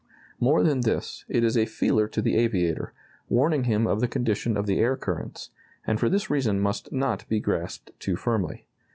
[0.39, 2.91] More than this, it is a feeler to the aviator,
[3.29, 5.51] warning him of the condition of the air currents,
[5.85, 8.65] and for this reason must not be grasped too firmly.